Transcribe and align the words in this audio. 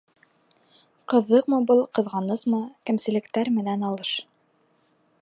Ҡыҙыҡмы 1.13 1.59
был, 1.71 1.83
ҡыҙғанысмы: 1.99 2.65
Кәмселектәр 2.91 3.55
менән 3.59 3.89
алыш 3.93 4.19